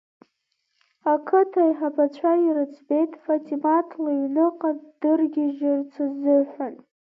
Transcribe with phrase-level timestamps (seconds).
[1.13, 6.73] Ақыҭа аиҳабцәа ирыӡбеит, Фатимаҭ лыҩныҟа ддыргьыжьырц азыҳәан.